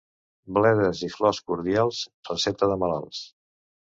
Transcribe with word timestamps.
Bledes 0.57 1.01
i 1.07 1.09
flors 1.15 1.41
cordials, 1.51 2.01
recepta 2.31 2.69
de 2.73 2.79
malalts. 2.85 3.23